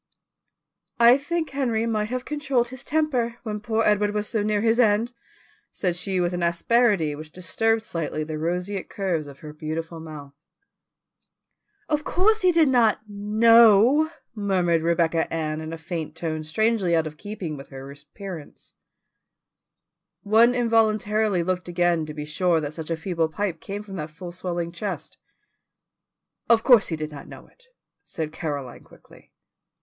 [0.99, 4.79] "I think Henry might have controlled his temper, when poor Edward was so near his
[4.79, 5.11] end,"
[5.71, 10.33] said she with an asperity which disturbed slightly the roseate curves of her beautiful mouth.
[11.87, 17.05] "Of course he did not KNOW," murmured Rebecca Ann in a faint tone strangely out
[17.05, 18.73] of keeping with her appearance.
[20.23, 24.09] One involuntarily looked again to be sure that such a feeble pipe came from that
[24.09, 25.19] full swelling chest.
[26.49, 27.65] "Of course he did not know it,"
[28.03, 29.31] said Caroline quickly.